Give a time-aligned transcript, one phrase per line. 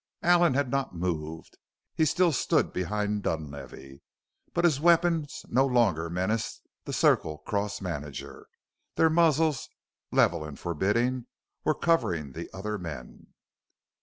[0.23, 1.59] Allen had not moved.
[1.93, 4.01] He still stood behind Dunlavey,
[4.51, 8.47] but his weapons no longer menaced the Circle Cross manager;
[8.95, 9.69] their muzzles,
[10.11, 11.27] level and forbidding,
[11.63, 13.27] were covering the other men.